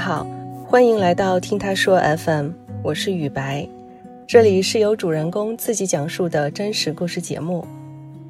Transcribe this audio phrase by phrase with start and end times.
[0.00, 0.26] 好，
[0.66, 2.52] 欢迎来到听他说 FM，
[2.82, 3.68] 我是雨白，
[4.26, 7.66] 这里是由主人公自己讲述的真实故事节目。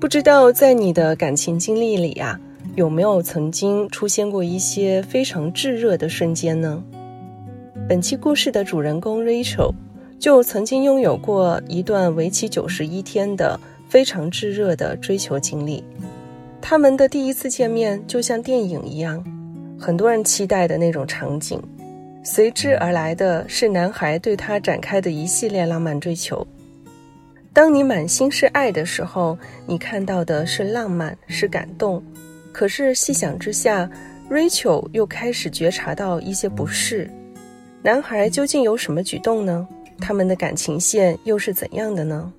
[0.00, 2.40] 不知道在你的感情经历里啊，
[2.74, 6.82] 有没有曾经出现过一些非常炙热的瞬间呢？
[7.88, 9.72] 本期故事的主人公 Rachel
[10.18, 13.58] 就曾经拥有过一段为期九十一天的
[13.88, 15.84] 非常炙热的追求经历。
[16.60, 19.24] 他们的第一次见面就像电影一样。
[19.80, 21.58] 很多人期待的那种场景，
[22.22, 26.46] 随之而来的是男孩对她展开的一系列浪漫追求。
[27.50, 32.02] 当你满心是爱的时候，你看到的是浪漫，是感动。
[32.52, 33.90] 可是细想之下
[34.28, 37.10] ，Rachel 又开始觉察到一些不适。
[37.82, 39.66] 男孩究竟有什么举动呢？
[39.98, 42.30] 他们的感情线又是怎样的呢？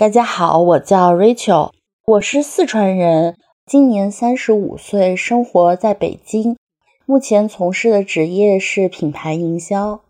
[0.00, 1.72] 大家好，我叫 Rachel，
[2.06, 6.56] 我是四川人，今年三十五岁，生活在北京，
[7.04, 10.00] 目前从事的职业是品牌营销。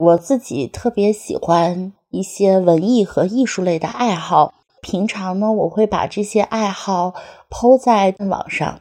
[0.00, 7.14] 我自己特别喜欢一些文艺和艺术类的爱好，平常呢，我会把这些爱好
[7.48, 8.80] 抛在网上，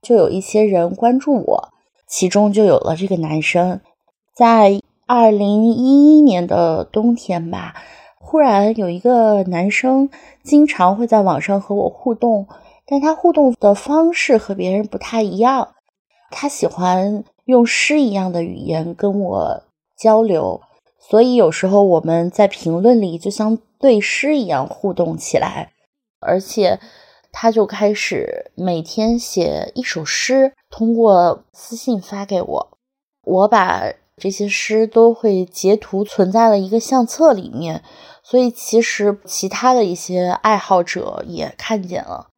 [0.00, 1.68] 就有一些人关注我，
[2.06, 3.80] 其中就有了这个男生，
[4.36, 7.74] 在二零一一年的冬天吧。
[8.26, 10.08] 忽然有一个男生
[10.42, 12.48] 经常会在网上和我互动，
[12.86, 15.74] 但他互动的方式和别人不太一样。
[16.30, 19.62] 他喜欢用诗一样的语言跟我
[19.96, 20.62] 交流，
[20.98, 25.70] 所以有时候我们在评论里就像对诗一样互动起来。
[26.18, 26.80] 而且
[27.30, 32.78] 他就开始每天写一首诗，通过私信发给我，
[33.22, 37.82] 我把这些诗都会截图存在了一个相册里面。
[38.22, 42.28] 所以，其实其他的一些爱好者也看见了。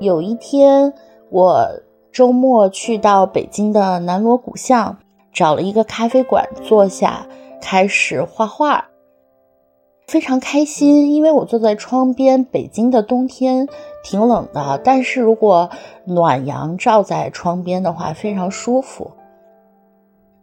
[0.00, 0.92] 有一天，
[1.30, 1.68] 我
[2.10, 4.98] 周末去到北京的南锣鼓巷，
[5.32, 7.28] 找了一个咖啡馆坐下，
[7.60, 8.88] 开始画画。
[10.10, 12.42] 非常开心，因为我坐在窗边。
[12.42, 13.68] 北京的冬天
[14.02, 15.70] 挺冷的，但是如果
[16.04, 19.12] 暖阳照在窗边的话，非常舒服。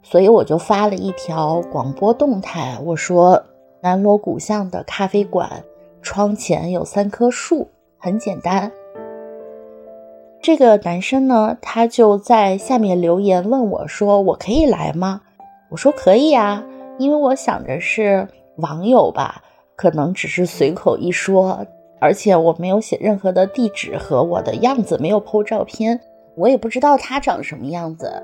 [0.01, 3.43] 所以我就发了一条广播动态，我说
[3.81, 5.65] 南锣鼓巷的咖啡馆
[6.01, 7.67] 窗前有三棵树，
[7.97, 8.71] 很简单。
[10.41, 15.23] 这个男生呢，他就在下面留言问我说：“我可以来吗？”
[15.69, 16.63] 我说：“可以啊，
[16.97, 19.43] 因为我想着是网友吧，
[19.77, 21.65] 可能只是随口一说，
[21.99, 26.01] 而且我没有写任何的地址和我的样子，没有 PO 照片，
[26.35, 28.23] 我也不知道他长什么样子。”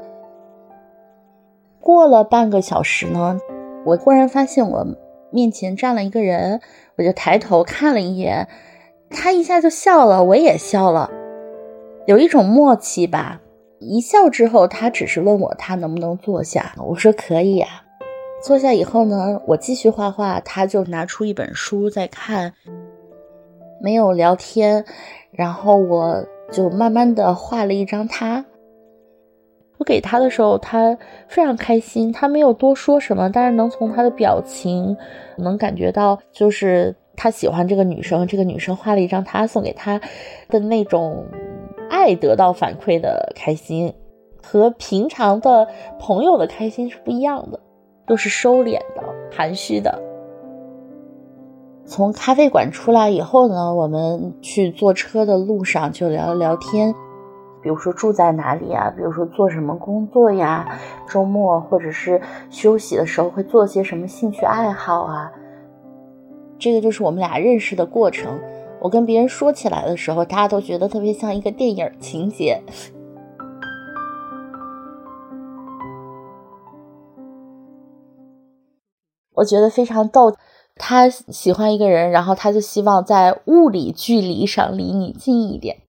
[1.79, 3.39] 过了半个小时呢，
[3.85, 4.85] 我忽然发现我
[5.29, 6.59] 面前站了一个人，
[6.97, 8.47] 我就抬头看了一眼，
[9.11, 11.11] 他一下就笑了，我也笑了，
[12.07, 13.39] 有一种默契吧。
[13.79, 17.69] 一笑之后，他只是问我他能不能坐下，我说可以啊。
[18.43, 22.53] 坐下以后呢，我继续画画，他就拿出一本书在看，
[23.81, 24.83] 没有聊天，
[25.31, 26.21] 然后我
[26.51, 28.43] 就慢慢的画了一张他。
[29.77, 30.97] 我给他的时候，他
[31.29, 34.97] 非常开心，他没有多说什么，但是能从他的表情
[35.37, 40.01] 能感觉到，就是他喜欢这个女生，这个女生画了一张他送给他
[40.49, 41.25] 的那种
[41.89, 43.93] 爱得到反馈的开心，
[44.41, 45.65] 和平常的
[45.97, 47.59] 朋友的开心是不一样的，
[48.05, 50.01] 都是收敛的、含蓄的。
[51.85, 56.93] 从咖啡馆出来以后呢，我们去坐车的路上就聊了聊天。
[57.61, 58.89] 比如说住在哪里啊？
[58.95, 60.77] 比如说做什么工作呀？
[61.07, 65.31] 周末或者是休息的时候会做些什么兴趣爱好啊？
[66.59, 68.39] 这个就是我们俩认识的过程。
[68.81, 72.61] 我跟别人说起来的时候，大家都觉得特别像一个电影情节。
[79.33, 80.35] 我觉得非常逗。
[80.75, 85.81] 他喜欢一个人，然后他就希望在物理距离上离你近一点。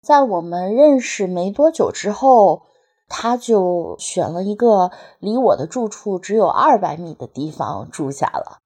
[0.00, 2.62] 在我们认识没多久之后，
[3.08, 8.58] 他就选了一个离我的住处只有二百米的地方住下了。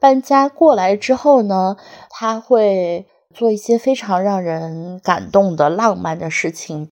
[0.00, 1.76] 搬家过来之后呢，
[2.10, 6.90] 他会做一些非常让人感动的浪漫的事情，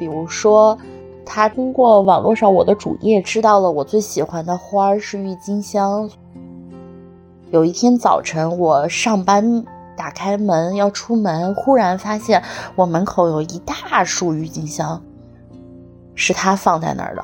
[0.00, 0.78] 比如说，
[1.26, 6.08] 他通过网络上我的主页知道了我最喜欢的花是郁金香。
[7.50, 9.62] 有一天早晨，我上班
[9.98, 12.42] 打开门要出门，忽然发现
[12.76, 15.02] 我门口有一大束郁金香，
[16.14, 17.22] 是他放在那儿的。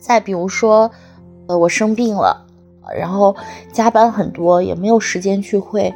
[0.00, 0.90] 再比如说，
[1.46, 2.44] 呃，我生病了，
[2.98, 3.36] 然后
[3.72, 5.94] 加班很多，也没有时间聚会。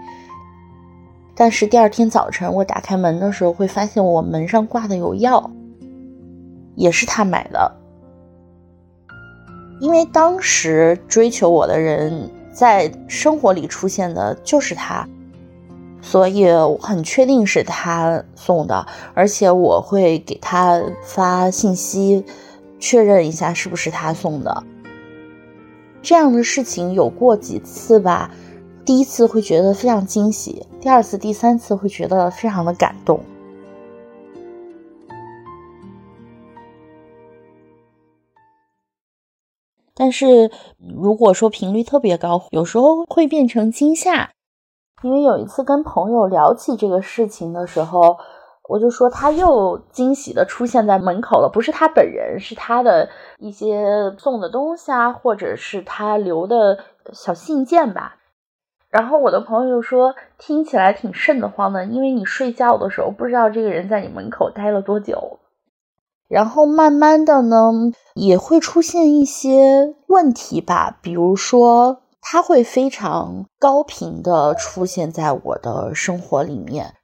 [1.42, 5.50] 但是第二天早晨，我打开门的时候，会发现我门上挂的有药，
[6.76, 7.72] 也是他买的。
[9.80, 15.04] 因为当时追求我的人在生活里出现的就是他，
[16.00, 22.24] 所以我很确定是他送的，而且我会给他发信息。
[22.78, 24.62] 确认一下是不是他送的。
[26.02, 28.30] 这样的事情有过几次吧，
[28.84, 33.20] 第一次会觉得非常惊喜，第二次、第三次会觉得非常的感动。
[39.94, 44.30] 但是如果说频率特别高，有时候会变成惊吓。
[45.02, 48.18] 因为有一次跟朋友聊起这个事情的时候。
[48.68, 53.08] 我就说他又惊喜的出现在门口了，不是他本人，是他的
[53.38, 56.78] 一些送的东西啊，或者是他留的
[57.12, 58.16] 小信件吧。
[58.92, 65.38] 然后我的朋友就说听起来挺瘆得慌的，因为你睡觉的时候不知道这个人在你门口待了多久。
[66.28, 67.72] 然后慢慢的呢，
[68.14, 76.94] 也会出现一些问题吧，比如说他会非常高频的出现在我的生活里面。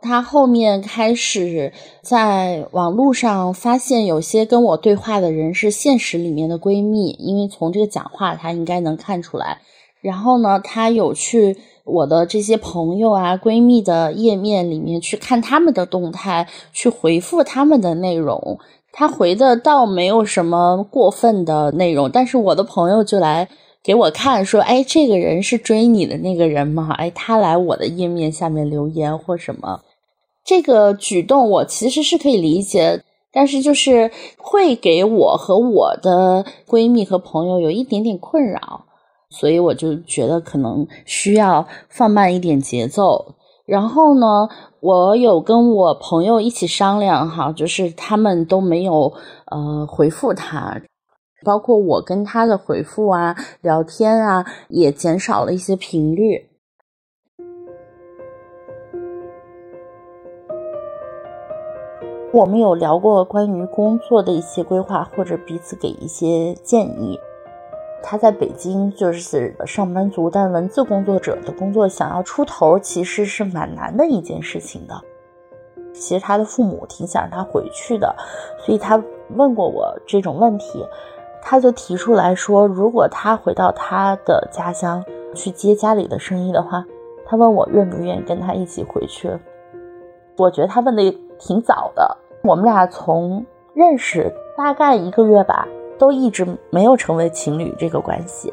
[0.00, 1.72] 他后面开始
[2.02, 9.60] 在网络上发现有些跟我对话的人是现实里面的闺蜜，因为从这个讲话他应该能看出来。
[10.00, 18.58] 然后呢，他有去我的这些朋友啊、闺蜜的页面里面去看他们的动态，去回复他们的内容。
[18.92, 23.48] 他回的倒没有什么过分的内容，但是我的朋友就来
[23.82, 26.94] 给我看说：“哎，这个人是追你的那个人吗？
[26.96, 29.82] 哎，他来我的页面下面留言或什么。”
[30.44, 38.86] 这个举动我其实是可以理解，但是就是会给我和我的闺蜜和朋友有一点点困扰，
[39.30, 43.34] 所以我就觉得可能需要放慢一点节奏。
[43.66, 44.48] 然后呢，
[44.80, 49.12] 我有跟我朋友一起商量哈，就是他们都没有
[49.50, 50.80] 呃回复他，
[51.44, 56.48] 包括我跟他的回复啊、聊天啊，也减少了一些频率。
[62.32, 67.18] 我们有聊过关于工作的一些规划，或者彼此给一些建议。
[68.02, 74.94] 他在北京就是上班族，但文字工作者的工作想要出头，其实是蛮难的一件事情的。
[75.92, 78.14] 其实他的父母挺想让他回去的，
[78.58, 80.86] 所以他问过我这种问题，
[81.42, 85.04] 他就提出来说，如果他回到他的家乡
[85.34, 86.84] 去接家里的生意的话，
[87.26, 89.30] 他问我愿不愿意跟他一起回去。
[90.36, 93.44] 我觉得他问的挺早的，我们俩从
[93.74, 95.66] 认识大概一个月吧，
[95.98, 98.52] 都一直没有成为情侣这个关系。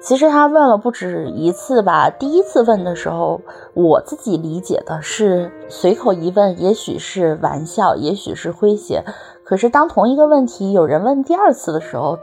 [0.00, 3.40] 其实他问了不止一次吧，第一次问的时候，
[3.74, 9.04] 我自己理解的是随口一问，也许是玩笑，也许是诙谐。
[9.42, 12.16] 可是当同一个问题有人问第二次的时候，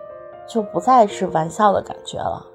[0.48, 2.46] 就不再是玩笑的感觉了。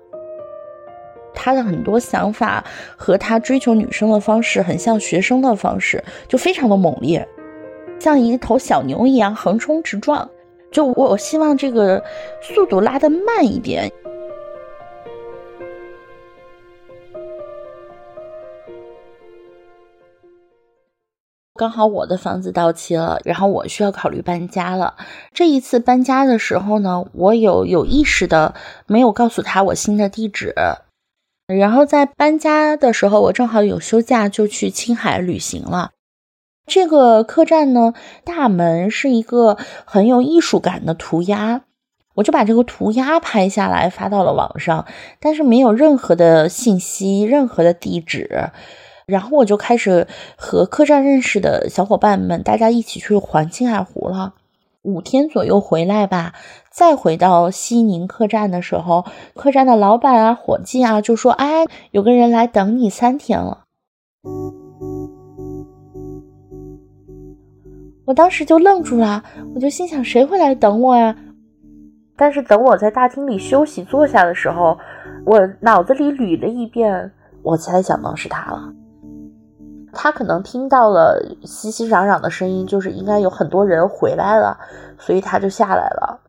[1.35, 2.65] 他的很多想法
[2.97, 7.29] 和他追求女生的方式很像学生的方式，就非常的猛烈，
[7.99, 10.29] 像一头小牛一样横冲直撞。
[10.71, 12.03] 就我希望这个
[12.41, 13.91] 速度拉得慢一点。
[21.55, 24.97] 刚好我的房子到期了，然后我需要考虑搬家了。
[25.35, 28.55] 这一次搬家的时候呢，我有有意识的
[28.87, 30.55] 没有告诉他我新的地址。
[31.47, 35.91] 然后在搬家的时候，我正好有休假，就去青海旅行了。
[36.71, 41.63] 这个客栈呢，大门是一个很有艺术感的涂鸦，
[42.15, 44.87] 我就把这个涂鸦拍下来发到了网上，
[45.19, 48.51] 但是没有任何的信息，任何的地址。
[49.07, 54.35] 然后我就开始和客栈认识的小伙伴们，大家一起去环青海湖了。
[54.83, 56.35] 五天左右回来吧，
[56.71, 63.65] 再回到西宁客栈的时候，客栈的老板啊、伙计啊就说：“哎，有个人来等你三天了。”
[68.11, 69.23] 我当时就愣住了，
[69.55, 71.15] 我就心想：“谁会来等我呀？”
[72.19, 74.77] 但是等我在大厅里休息坐下的时候，
[75.25, 77.13] 我脑子里捋了一遍，
[77.45, 78.75] 我才想到是他了。
[79.93, 84.59] 他可能听到了熙熙攘攘的声音，就是应该有很多人回来了，
[84.99, 86.23] 所以他就下来了。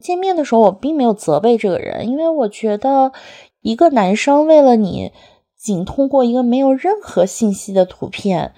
[0.00, 3.12] 见面的时候，我并没有责备这个人，因为我觉得
[3.60, 5.12] 一个男生为了你，
[5.54, 8.54] 仅通过一个没有任何信息的图片，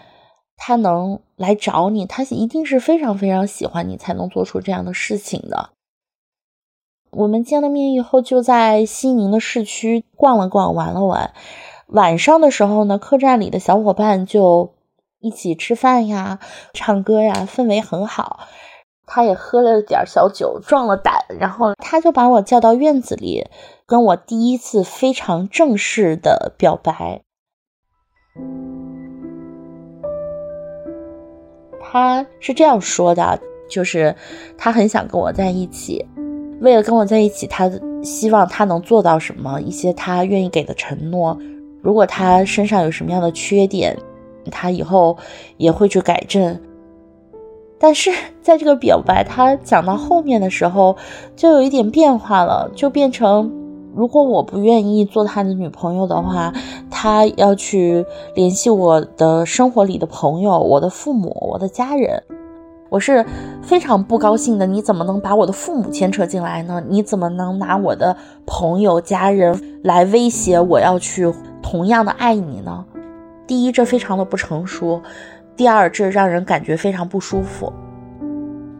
[0.59, 5.71] 他能来找你，他一定是非常非常喜欢你，才能做出这样的事情的。
[7.11, 11.33] 我们见了面以后，就在西宁的市区逛了逛，玩了玩。
[11.87, 14.75] 晚上的时候呢，客栈里的小伙伴就
[15.21, 16.39] 一起吃饭呀、
[16.75, 18.41] 唱歌呀，氛围很好。
[19.07, 23.47] 他也喝了点小酒，壮了胆，然后他就把我叫到院子里，
[23.87, 27.23] 跟我第一次非常正式的表白。
[31.91, 34.15] 他是这样说的，就是
[34.59, 36.05] 他很想跟我在一起，
[36.61, 37.71] 为了跟我在一起，他
[38.03, 41.39] 希望他能做到什么，一些他愿意给的承诺。
[41.81, 43.97] 如果他身上有什么样的缺点，
[44.51, 45.17] 他以后
[45.57, 46.59] 也会去改正。
[47.79, 48.11] 但是
[48.43, 50.97] 在这个表白他讲到后面的时候，
[51.37, 53.51] 就有一点变化了，就变成
[53.99, 56.55] 如果我不愿意做他的女朋友的话，
[56.89, 62.23] 他要去联系我的生活里的朋友、我的父母、我的家人。
[62.91, 63.27] 我是
[63.61, 64.65] 非常不高兴的。
[64.69, 66.81] 你怎么能把我的父母牵扯进来呢？
[66.89, 72.85] 你怎么能拿我的朋友、家人来威胁我要去同样的爱你呢？
[73.49, 75.03] 第一，这非常的不成熟。
[75.57, 77.73] 第二，这让人感觉非常不舒服。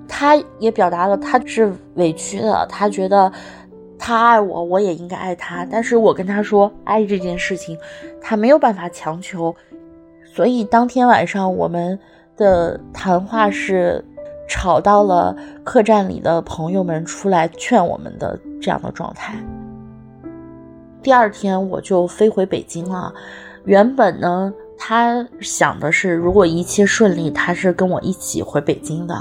[0.07, 3.31] 他也表达了他是委屈的，他觉得
[3.99, 5.67] 他爱我，我也应该爱他。
[5.71, 7.77] 但是我跟他说，爱这件事情，
[8.21, 9.55] 他没有办法强求。
[10.25, 11.99] 所以当天晚上我们
[12.37, 14.05] 的谈话是
[14.49, 19.35] 吵到了客栈里的朋友们出来劝我们的这样的状态。
[21.03, 23.13] 第二天我就飞回北京了。
[23.65, 24.53] 原本呢。
[24.79, 29.15] 他想的是，如果一切顺利，他是跟我一起回北京的。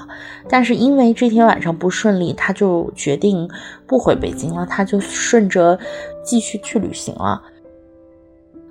[0.47, 3.49] 但是因为这天晚上不顺利，他就决定
[3.87, 5.77] 不回北京了，他就顺着
[6.23, 7.41] 继续去旅行了。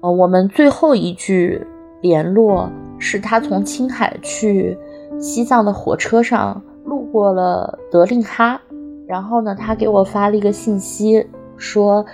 [0.00, 1.66] 呃，我们最后一句
[2.00, 4.78] 联络是他从青海去
[5.18, 8.60] 西藏的火车上路过了德令哈，
[9.06, 11.26] 然后呢，他给我发了一个信息，
[11.56, 12.06] 说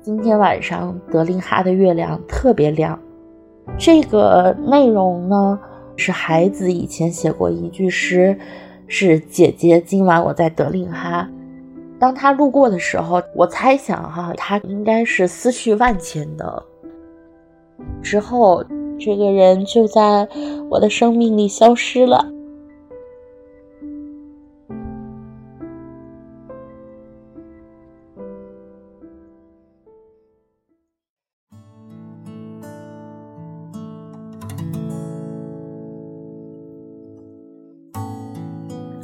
[0.00, 2.98] 今天晚上德令哈的月亮特别亮。
[3.76, 5.58] 这个内容呢，
[5.96, 8.38] 是孩子以前写过一句诗，
[8.86, 9.80] 是姐姐。
[9.80, 11.28] 今晚我在德令哈，
[11.98, 16.62] 当他路过的时候，我猜想哈，他应该是思绪万千的。
[18.02, 18.64] 之后，
[18.98, 20.28] 这个人就在
[20.68, 22.26] 我的生命里消失了。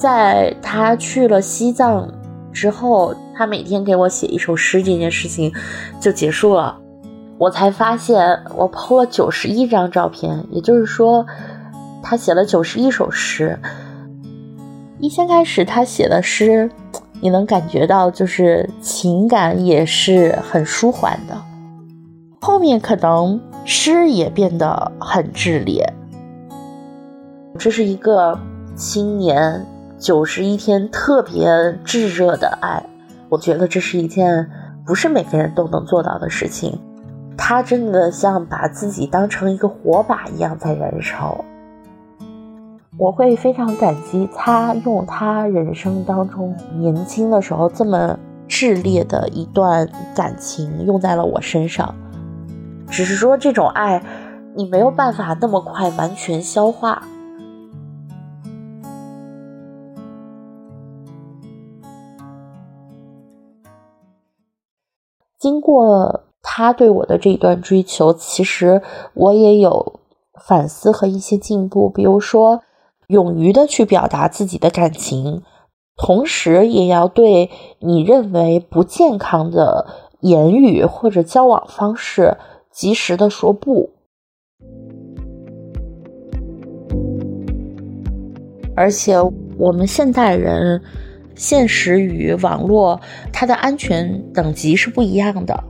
[0.04, 2.06] 在他去了西藏
[2.52, 5.50] 之后，他每天给我写一首诗，这件事情
[5.98, 6.78] 就结束了。
[7.38, 11.24] 我才发现，我 PO 了九十一张照片，也就是说，
[12.02, 13.58] 他写了九十一首诗。
[15.00, 16.70] 一先开始，他写的诗，
[17.22, 21.34] 你能感觉到就是情感也是很舒缓的。
[22.42, 25.90] 后面可能诗也变得很炽烈。
[27.58, 28.38] 这是一个
[28.76, 29.64] 青年。
[30.04, 32.84] 九十一天特别炙热的爱，
[33.30, 34.50] 我觉得这是一件
[34.84, 36.78] 不是每个人都能做到的事情。
[37.38, 41.42] 他真的像把自己当成一个火把一样在燃烧。
[42.98, 51.94] 我会非常感激他用他人生当中年轻的时候这么炽烈的一段感情用在了我身上。
[52.90, 54.02] 只是说这种爱，
[54.54, 57.04] 你没有办法那么快完全消化。
[65.44, 68.80] 经过他对我的这一段追求，其实
[69.12, 70.00] 我也有
[70.42, 71.90] 反思和一些进步。
[71.90, 72.62] 比如说，
[73.08, 75.42] 勇于的去表达自己的感情，
[75.96, 79.86] 同时也要对你认为不健康的
[80.20, 82.38] 言语或者交往方式
[82.72, 83.90] 及时的说不。
[88.74, 89.20] 而且，
[89.58, 90.80] 我们现代人。
[91.34, 93.00] 现实与网络，
[93.32, 95.64] 它的安全等级是不一样的。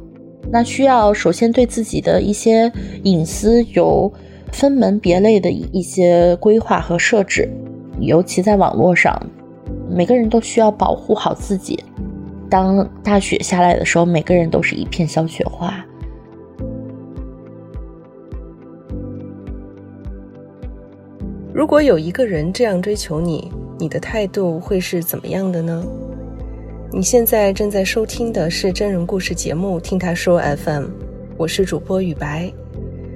[0.50, 2.70] 那需要首先对自己的一些
[3.02, 4.12] 隐私有
[4.52, 7.48] 分门别类的一些规划和设置，
[7.98, 9.18] 尤其在网络上，
[9.90, 11.82] 每个人都需要保护好自己。
[12.50, 15.84] 当大雪下来的时候，每个人都是一片小雪花。
[21.52, 25.84] 如果有一个人这样追求你，你的态度会是怎么样的呢？
[26.92, 30.84] 你现在正在收听的是真人故事节目《听他说 FM》，
[31.36, 32.52] 我是主播雨白。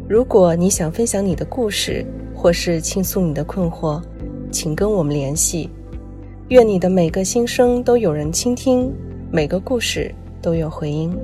[0.09, 4.03] 如果你想分享你的故事，或是倾诉你的困惑，
[4.51, 5.71] 请跟我们联系。
[6.49, 8.93] 愿你的每个心声都有人倾听，
[9.31, 10.13] 每个故事
[10.43, 11.17] 都有回音。